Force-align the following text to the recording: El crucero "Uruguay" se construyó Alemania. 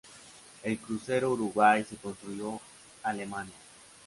El 0.63 0.79
crucero 0.79 1.31
"Uruguay" 1.33 1.83
se 1.83 1.95
construyó 1.95 2.59
Alemania. 3.03 3.53